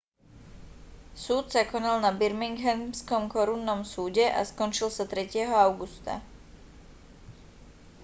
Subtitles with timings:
[1.23, 5.29] súd sa konal na birminghamskom korunnom súde a skončil sa 3.
[5.67, 6.15] augusta